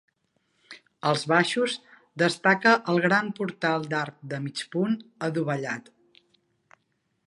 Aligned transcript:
Als 1.09 1.25
baixos 1.31 1.75
destaca 2.23 2.73
el 2.95 3.03
gran 3.05 3.31
portal 3.41 3.87
d'arc 3.93 4.19
de 4.33 4.43
mig 4.49 4.67
punt 4.77 5.01
adovellat. 5.31 5.95